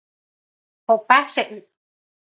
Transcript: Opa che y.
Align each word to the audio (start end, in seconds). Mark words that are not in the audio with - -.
Opa 0.95 1.17
che 1.31 1.41
y. 1.53 1.63